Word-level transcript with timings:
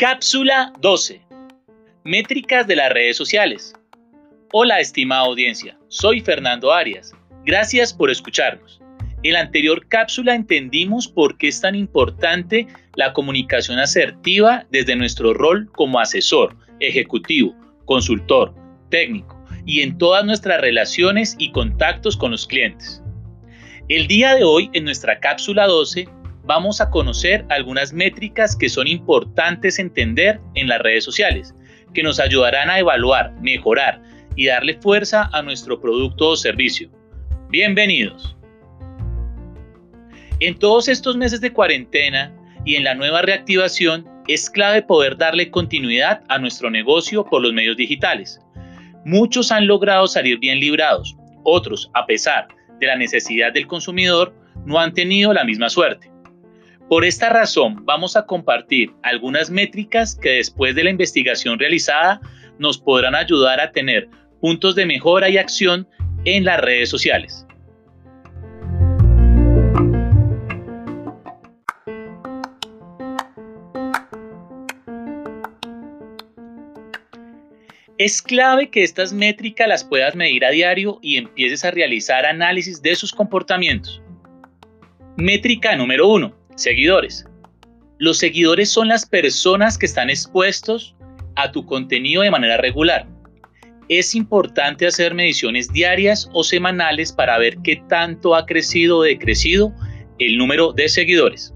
Cápsula 0.00 0.72
12. 0.80 1.20
Métricas 2.04 2.66
de 2.66 2.74
las 2.74 2.90
redes 2.90 3.16
sociales. 3.16 3.74
Hola 4.50 4.80
estimada 4.80 5.22
audiencia, 5.22 5.78
soy 5.88 6.20
Fernando 6.20 6.72
Arias. 6.72 7.12
Gracias 7.44 7.92
por 7.92 8.10
escucharnos. 8.10 8.80
En 9.22 9.34
la 9.34 9.40
anterior 9.40 9.86
cápsula 9.88 10.34
entendimos 10.34 11.06
por 11.06 11.36
qué 11.36 11.48
es 11.48 11.60
tan 11.60 11.74
importante 11.74 12.66
la 12.94 13.12
comunicación 13.12 13.78
asertiva 13.78 14.66
desde 14.70 14.96
nuestro 14.96 15.34
rol 15.34 15.70
como 15.72 16.00
asesor, 16.00 16.56
ejecutivo, 16.80 17.54
consultor, 17.84 18.54
técnico 18.88 19.38
y 19.66 19.82
en 19.82 19.98
todas 19.98 20.24
nuestras 20.24 20.60
relaciones 20.62 21.36
y 21.38 21.52
contactos 21.52 22.16
con 22.16 22.30
los 22.30 22.46
clientes. 22.46 22.99
El 23.90 24.06
día 24.06 24.36
de 24.36 24.44
hoy, 24.44 24.70
en 24.72 24.84
nuestra 24.84 25.18
cápsula 25.18 25.66
12, 25.66 26.06
vamos 26.44 26.80
a 26.80 26.90
conocer 26.90 27.44
algunas 27.48 27.92
métricas 27.92 28.54
que 28.54 28.68
son 28.68 28.86
importantes 28.86 29.80
entender 29.80 30.40
en 30.54 30.68
las 30.68 30.78
redes 30.78 31.02
sociales, 31.02 31.56
que 31.92 32.04
nos 32.04 32.20
ayudarán 32.20 32.70
a 32.70 32.78
evaluar, 32.78 33.32
mejorar 33.40 34.00
y 34.36 34.46
darle 34.46 34.74
fuerza 34.74 35.28
a 35.32 35.42
nuestro 35.42 35.80
producto 35.80 36.28
o 36.28 36.36
servicio. 36.36 36.88
Bienvenidos. 37.48 38.36
En 40.38 40.56
todos 40.56 40.86
estos 40.86 41.16
meses 41.16 41.40
de 41.40 41.52
cuarentena 41.52 42.32
y 42.64 42.76
en 42.76 42.84
la 42.84 42.94
nueva 42.94 43.22
reactivación, 43.22 44.06
es 44.28 44.48
clave 44.48 44.82
poder 44.82 45.16
darle 45.16 45.50
continuidad 45.50 46.22
a 46.28 46.38
nuestro 46.38 46.70
negocio 46.70 47.24
por 47.24 47.42
los 47.42 47.52
medios 47.52 47.76
digitales. 47.76 48.38
Muchos 49.04 49.50
han 49.50 49.66
logrado 49.66 50.06
salir 50.06 50.38
bien 50.38 50.60
librados, 50.60 51.16
otros, 51.42 51.90
a 51.94 52.06
pesar 52.06 52.46
de 52.46 52.59
la 52.86 52.96
necesidad 52.96 53.52
del 53.52 53.66
consumidor, 53.66 54.34
no 54.64 54.78
han 54.78 54.92
tenido 54.92 55.32
la 55.32 55.44
misma 55.44 55.68
suerte. 55.68 56.10
Por 56.88 57.04
esta 57.04 57.28
razón, 57.28 57.84
vamos 57.84 58.16
a 58.16 58.26
compartir 58.26 58.90
algunas 59.02 59.48
métricas 59.48 60.16
que 60.16 60.30
después 60.30 60.74
de 60.74 60.84
la 60.84 60.90
investigación 60.90 61.58
realizada 61.58 62.20
nos 62.58 62.78
podrán 62.78 63.14
ayudar 63.14 63.60
a 63.60 63.70
tener 63.70 64.08
puntos 64.40 64.74
de 64.74 64.86
mejora 64.86 65.28
y 65.28 65.38
acción 65.38 65.86
en 66.24 66.44
las 66.44 66.60
redes 66.60 66.88
sociales. 66.88 67.46
Es 78.00 78.22
clave 78.22 78.70
que 78.70 78.82
estas 78.82 79.12
métricas 79.12 79.68
las 79.68 79.84
puedas 79.84 80.16
medir 80.16 80.42
a 80.46 80.50
diario 80.50 80.98
y 81.02 81.18
empieces 81.18 81.66
a 81.66 81.70
realizar 81.70 82.24
análisis 82.24 82.80
de 82.80 82.96
sus 82.96 83.12
comportamientos. 83.12 84.00
Métrica 85.18 85.76
número 85.76 86.08
1 86.08 86.34
Seguidores. 86.56 87.26
Los 87.98 88.16
seguidores 88.16 88.70
son 88.70 88.88
las 88.88 89.04
personas 89.04 89.76
que 89.76 89.84
están 89.84 90.08
expuestos 90.08 90.96
a 91.36 91.52
tu 91.52 91.66
contenido 91.66 92.22
de 92.22 92.30
manera 92.30 92.56
regular. 92.56 93.06
Es 93.90 94.14
importante 94.14 94.86
hacer 94.86 95.12
mediciones 95.12 95.70
diarias 95.70 96.30
o 96.32 96.42
semanales 96.42 97.12
para 97.12 97.36
ver 97.36 97.58
qué 97.62 97.82
tanto 97.90 98.34
ha 98.34 98.46
crecido 98.46 98.96
o 98.96 99.02
decrecido 99.02 99.74
el 100.18 100.38
número 100.38 100.72
de 100.72 100.88
seguidores. 100.88 101.52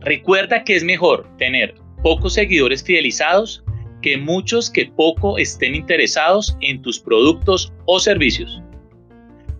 Recuerda 0.00 0.62
que 0.64 0.76
es 0.76 0.84
mejor 0.84 1.26
tener 1.38 1.74
pocos 2.02 2.34
seguidores 2.34 2.84
fidelizados 2.84 3.64
que 4.02 4.16
muchos 4.16 4.70
que 4.70 4.86
poco 4.86 5.38
estén 5.38 5.74
interesados 5.74 6.56
en 6.60 6.82
tus 6.82 7.00
productos 7.00 7.72
o 7.86 7.98
servicios. 7.98 8.62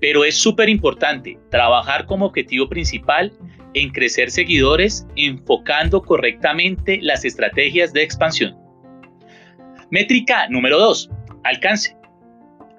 Pero 0.00 0.24
es 0.24 0.36
súper 0.36 0.68
importante 0.68 1.38
trabajar 1.50 2.06
como 2.06 2.26
objetivo 2.26 2.68
principal 2.68 3.32
en 3.74 3.90
crecer 3.90 4.30
seguidores 4.30 5.06
enfocando 5.16 6.02
correctamente 6.02 6.98
las 7.02 7.24
estrategias 7.24 7.92
de 7.92 8.02
expansión. 8.02 8.56
Métrica 9.90 10.48
número 10.48 10.78
2. 10.78 11.10
Alcance. 11.44 11.96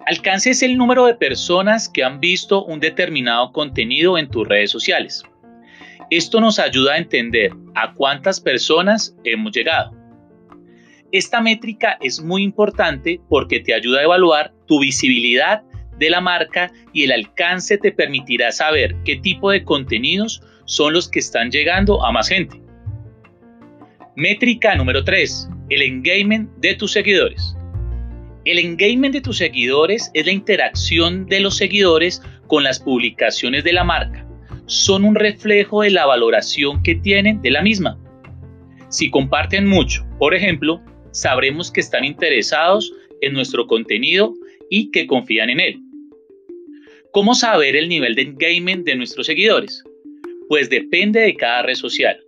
Alcance 0.07 0.51
es 0.51 0.61
el 0.61 0.77
número 0.77 1.05
de 1.05 1.15
personas 1.15 1.89
que 1.89 2.03
han 2.03 2.19
visto 2.19 2.63
un 2.65 2.79
determinado 2.79 3.51
contenido 3.51 4.17
en 4.17 4.29
tus 4.29 4.47
redes 4.47 4.71
sociales. 4.71 5.23
Esto 6.11 6.39
nos 6.39 6.59
ayuda 6.59 6.93
a 6.93 6.97
entender 6.97 7.51
a 7.73 7.93
cuántas 7.93 8.39
personas 8.39 9.15
hemos 9.23 9.51
llegado. 9.51 10.04
Esta 11.11 11.39
métrica 11.39 11.97
es 12.01 12.21
muy 12.21 12.43
importante 12.43 13.21
porque 13.29 13.59
te 13.59 13.73
ayuda 13.73 13.99
a 13.99 14.03
evaluar 14.03 14.53
tu 14.65 14.79
visibilidad 14.79 15.63
de 15.97 16.09
la 16.09 16.19
marca 16.19 16.71
y 16.93 17.03
el 17.03 17.11
alcance 17.11 17.77
te 17.77 17.91
permitirá 17.91 18.51
saber 18.51 18.95
qué 19.05 19.15
tipo 19.17 19.51
de 19.51 19.63
contenidos 19.63 20.41
son 20.65 20.93
los 20.93 21.07
que 21.09 21.19
están 21.19 21.51
llegando 21.51 22.03
a 22.05 22.11
más 22.11 22.27
gente. 22.27 22.59
Métrica 24.15 24.75
número 24.75 25.03
3. 25.03 25.49
El 25.69 25.81
engagement 25.81 26.49
de 26.57 26.75
tus 26.75 26.91
seguidores. 26.91 27.55
El 28.43 28.59
engagement 28.59 29.13
de 29.13 29.21
tus 29.21 29.37
seguidores 29.37 30.11
es 30.13 30.25
la 30.25 30.31
interacción 30.31 31.25
de 31.27 31.39
los 31.39 31.57
seguidores 31.57 32.21
con 32.47 32.63
las 32.63 32.79
publicaciones 32.79 33.63
de 33.63 33.73
la 33.73 33.83
marca. 33.83 34.27
Son 34.65 35.03
un 35.03 35.15
reflejo 35.15 35.81
de 35.81 35.91
la 35.91 36.05
valoración 36.05 36.81
que 36.81 36.95
tienen 36.95 37.41
de 37.41 37.51
la 37.51 37.61
misma. 37.61 37.99
Si 38.89 39.09
comparten 39.09 39.67
mucho, 39.67 40.05
por 40.19 40.33
ejemplo, 40.33 40.81
sabremos 41.15 41.71
que 41.71 41.79
están 41.79 42.05
interesados 42.05 42.93
en 43.21 43.33
nuestro 43.33 43.65
contenido 43.65 44.33
y 44.69 44.91
que 44.91 45.07
confían 45.07 45.49
en 45.49 45.59
él. 45.59 45.79
¿Cómo 47.11 47.33
saber 47.33 47.75
el 47.75 47.87
nivel 47.87 48.13
de 48.15 48.23
engagement 48.23 48.85
de 48.85 48.95
nuestros 48.95 49.25
seguidores? 49.25 49.83
Pues 50.49 50.69
depende 50.69 51.21
de 51.21 51.35
cada 51.35 51.63
red 51.63 51.75
social, 51.75 52.19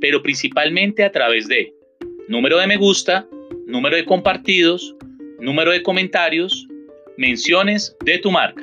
pero 0.00 0.22
principalmente 0.22 1.04
a 1.04 1.12
través 1.12 1.46
de 1.46 1.72
número 2.28 2.58
de 2.58 2.66
me 2.66 2.76
gusta, 2.76 3.26
número 3.66 3.96
de 3.96 4.04
compartidos, 4.04 4.96
número 5.38 5.70
de 5.70 5.82
comentarios, 5.82 6.66
menciones 7.16 7.96
de 8.04 8.18
tu 8.18 8.32
marca. 8.32 8.61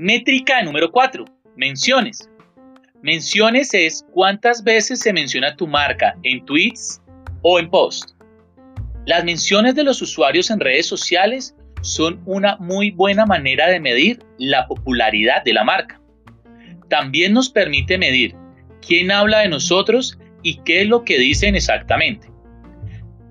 Métrica 0.00 0.62
número 0.62 0.92
4. 0.92 1.24
Menciones. 1.56 2.30
Menciones 3.02 3.74
es 3.74 4.06
cuántas 4.12 4.62
veces 4.62 5.00
se 5.00 5.12
menciona 5.12 5.56
tu 5.56 5.66
marca 5.66 6.16
en 6.22 6.44
tweets 6.44 7.02
o 7.42 7.58
en 7.58 7.68
posts. 7.68 8.16
Las 9.06 9.24
menciones 9.24 9.74
de 9.74 9.82
los 9.82 10.00
usuarios 10.00 10.50
en 10.50 10.60
redes 10.60 10.86
sociales 10.86 11.56
son 11.82 12.22
una 12.26 12.56
muy 12.58 12.92
buena 12.92 13.26
manera 13.26 13.66
de 13.66 13.80
medir 13.80 14.20
la 14.38 14.68
popularidad 14.68 15.42
de 15.42 15.52
la 15.52 15.64
marca. 15.64 16.00
También 16.88 17.32
nos 17.32 17.50
permite 17.50 17.98
medir 17.98 18.36
quién 18.86 19.10
habla 19.10 19.40
de 19.40 19.48
nosotros 19.48 20.16
y 20.44 20.58
qué 20.58 20.82
es 20.82 20.86
lo 20.86 21.04
que 21.04 21.18
dicen 21.18 21.56
exactamente. 21.56 22.30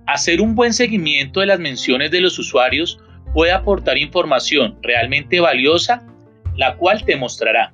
Hacer 0.05 0.41
un 0.41 0.53
buen 0.53 0.73
seguimiento 0.73 1.39
de 1.39 1.45
las 1.45 1.61
menciones 1.61 2.11
de 2.11 2.19
los 2.19 2.37
usuarios 2.37 2.99
puede 3.33 3.53
aportar 3.53 3.97
información 3.97 4.77
realmente 4.81 5.39
valiosa, 5.39 6.05
la 6.57 6.75
cual 6.75 7.03
te 7.05 7.15
mostrará 7.15 7.73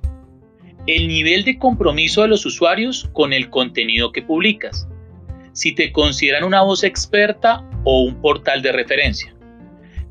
el 0.86 1.08
nivel 1.08 1.44
de 1.44 1.58
compromiso 1.58 2.22
de 2.22 2.28
los 2.28 2.44
usuarios 2.44 3.08
con 3.12 3.32
el 3.32 3.48
contenido 3.48 4.12
que 4.12 4.22
publicas 4.22 4.86
si 5.52 5.72
te 5.72 5.92
consideran 5.92 6.44
una 6.44 6.62
voz 6.62 6.84
experta 6.84 7.64
o 7.84 8.02
un 8.02 8.20
portal 8.20 8.60
de 8.60 8.72
referencia. 8.72 9.34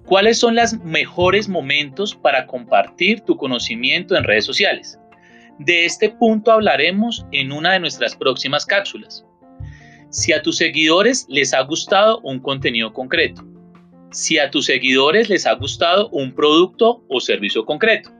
¿Cuáles 0.05 0.39
son 0.39 0.55
los 0.55 0.73
mejores 0.79 1.47
momentos 1.47 2.15
para 2.15 2.47
compartir 2.47 3.21
tu 3.21 3.37
conocimiento 3.37 4.15
en 4.15 4.23
redes 4.23 4.45
sociales? 4.45 4.99
De 5.59 5.85
este 5.85 6.09
punto 6.09 6.51
hablaremos 6.51 7.25
en 7.31 7.51
una 7.51 7.73
de 7.73 7.81
nuestras 7.81 8.15
próximas 8.15 8.65
cápsulas. 8.65 9.25
Si 10.09 10.31
a 10.31 10.41
tus 10.41 10.57
seguidores 10.57 11.25
les 11.29 11.53
ha 11.53 11.61
gustado 11.61 12.19
un 12.21 12.39
contenido 12.39 12.93
concreto. 12.93 13.43
Si 14.11 14.39
a 14.39 14.49
tus 14.49 14.65
seguidores 14.65 15.29
les 15.29 15.45
ha 15.45 15.53
gustado 15.53 16.09
un 16.09 16.33
producto 16.33 17.03
o 17.09 17.19
servicio 17.19 17.65
concreto. 17.65 18.11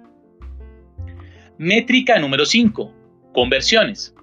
Métrica 1.60 2.18
número 2.18 2.48
5. 2.48 2.92
Conversiones. 3.32 4.16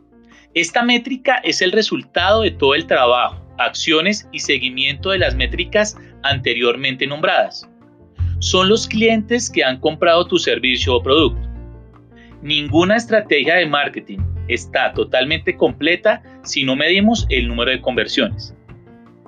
Esta 0.53 0.83
métrica 0.83 1.37
es 1.45 1.63
el 1.63 1.71
resultado 1.71 2.43
de 2.43 2.51
todo 2.51 2.75
el 2.75 2.89
trabajo, 2.89 3.41
acciones 3.57 4.29
y 4.33 4.41
seguimiento 4.41 5.11
de 5.11 5.19
las 5.19 5.37
métricas 5.37 5.97
anteriormente 6.25 7.07
nombradas. 7.07 7.71
Son 8.41 8.69
los 8.69 8.89
clientes 8.89 9.49
que 9.49 9.63
han 9.63 9.79
comprado 9.79 10.27
tu 10.27 10.39
servicio 10.39 10.97
o 10.97 11.03
producto. 11.05 11.49
Ninguna 12.43 12.97
estrategia 12.97 13.55
de 13.55 13.67
marketing 13.67 14.19
está 14.49 14.93
totalmente 14.93 15.57
completa 15.57 16.25
si 16.43 16.65
no 16.65 16.75
medimos 16.75 17.27
el 17.29 17.47
número 17.47 17.71
de 17.71 17.81
conversiones. 17.81 18.57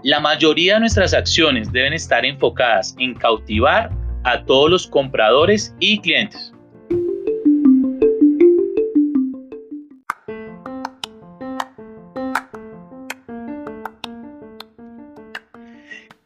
La 0.03 0.19
mayoría 0.19 0.75
de 0.75 0.81
nuestras 0.81 1.15
acciones 1.15 1.71
deben 1.71 1.93
estar 1.93 2.27
enfocadas 2.27 2.97
en 2.99 3.15
cautivar 3.15 3.93
a 4.25 4.45
todos 4.45 4.69
los 4.69 4.87
compradores 4.89 5.73
y 5.79 6.01
clientes. 6.01 6.52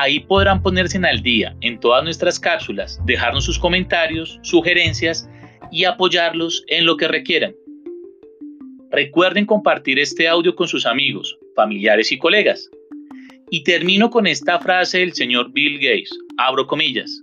Ahí 0.00 0.20
podrán 0.20 0.62
ponerse 0.62 0.96
en 0.96 1.04
al 1.04 1.20
día 1.22 1.56
en 1.60 1.80
todas 1.80 2.04
nuestras 2.04 2.38
cápsulas, 2.38 3.00
dejarnos 3.04 3.44
sus 3.44 3.58
comentarios, 3.58 4.38
sugerencias 4.42 5.28
y 5.72 5.86
apoyarlos 5.86 6.62
en 6.68 6.86
lo 6.86 6.96
que 6.96 7.08
requieran. 7.08 7.52
Recuerden 8.92 9.44
compartir 9.44 9.98
este 9.98 10.28
audio 10.28 10.54
con 10.54 10.68
sus 10.68 10.86
amigos, 10.86 11.36
familiares 11.56 12.12
y 12.12 12.18
colegas. 12.18 12.70
Y 13.50 13.64
termino 13.64 14.08
con 14.08 14.28
esta 14.28 14.60
frase 14.60 14.98
del 14.98 15.14
señor 15.14 15.50
Bill 15.50 15.80
Gates, 15.80 16.16
abro 16.36 16.68
comillas. 16.68 17.20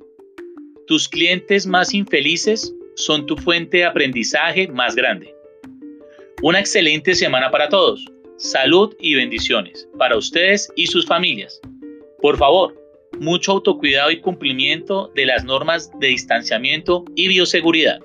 Tus 0.86 1.08
clientes 1.08 1.66
más 1.66 1.94
infelices 1.94 2.76
son 2.98 3.26
tu 3.26 3.38
fuente 3.38 3.78
de 3.78 3.86
aprendizaje 3.86 4.68
más 4.68 4.96
grande. 4.96 5.34
Una 6.42 6.60
excelente 6.60 7.16
semana 7.16 7.50
para 7.52 7.70
todos. 7.70 8.06
Salud 8.36 8.94
y 9.00 9.16
bendiciones 9.16 9.88
para 9.98 10.18
ustedes 10.18 10.70
y 10.76 10.88
sus 10.88 11.06
familias. 11.06 11.62
Por 12.26 12.38
favor, 12.38 12.74
mucho 13.20 13.52
autocuidado 13.52 14.10
y 14.10 14.20
cumplimiento 14.20 15.12
de 15.14 15.28
las 15.28 15.46
normas 15.46 15.92
de 16.00 16.08
distanciamiento 16.08 17.06
y 17.16 17.28
bioseguridad. 17.28 18.00